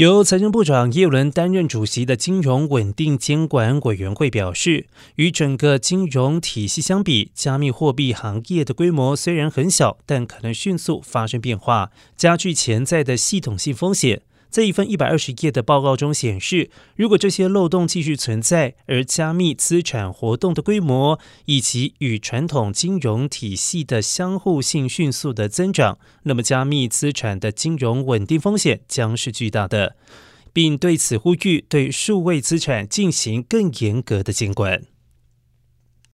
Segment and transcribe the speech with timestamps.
[0.00, 4.86] 由财政部长耶伦担任主席的金融稳定监管委员会表示，
[5.16, 14.22] 与整个金融体系相比，加密货币行业的规模虽然很小，但可能迅速发生变化，加剧潜在的系统性风险。
[14.50, 29.96] 在一份一百二十页的报告中显示，如果这些漏洞继续存在，而加密资产活动的规模以及与传统金融体系的相互性迅速的增长，那么加密资产的金融稳定风险将是巨大的，
[30.52, 34.82] 并对此呼吁对数位资产进行更严格的监管。